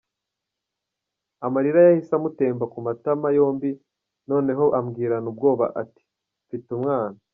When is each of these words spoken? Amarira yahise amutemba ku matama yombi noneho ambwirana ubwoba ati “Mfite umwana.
Amarira 1.45 1.79
yahise 1.87 2.11
amutemba 2.15 2.65
ku 2.73 2.77
matama 2.85 3.27
yombi 3.37 3.69
noneho 4.29 4.65
ambwirana 4.79 5.27
ubwoba 5.31 5.65
ati 5.81 6.01
“Mfite 6.45 6.69
umwana. 6.77 7.17